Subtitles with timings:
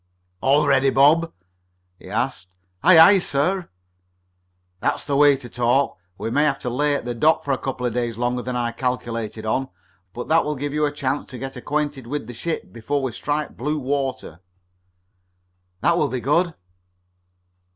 [0.41, 1.31] "All ready, Bob?"
[1.99, 2.47] he asked.
[2.81, 3.69] "Aye, aye, sir."
[4.79, 5.99] "That's the way to talk.
[6.17, 8.55] We may have to lay at the dock for a couple of days longer than
[8.55, 9.69] I calculated on,
[10.13, 13.11] but that will give you a chance to get acquainted with the ship before we
[13.11, 14.39] strike blue water."
[15.81, 16.55] "That will be good."